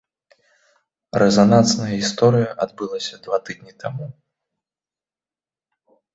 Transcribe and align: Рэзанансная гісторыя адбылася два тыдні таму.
Рэзанансная 1.23 1.89
гісторыя 1.99 2.47
адбылася 2.65 3.15
два 3.27 3.37
тыдні 3.51 3.77
таму. 3.85 4.09